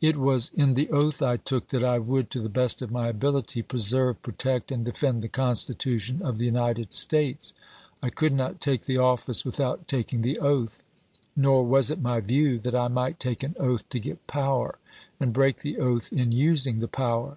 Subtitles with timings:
[0.00, 3.08] It was in the oath I took that I would, to the best of my
[3.08, 7.52] ability, preserve, protect, and defend the Constitution of the United States.
[8.02, 10.82] I could not take the office without taking the oath.
[11.36, 14.78] Nor was it my view that I might take an oath to get power,
[15.20, 17.36] and break the oatli in using the power.